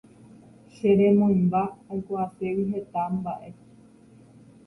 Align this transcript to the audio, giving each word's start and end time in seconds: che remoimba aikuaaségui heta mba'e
che 0.73 0.87
remoimba 0.99 1.61
aikuaaségui 1.91 2.65
heta 2.71 3.01
mba'e 3.15 3.49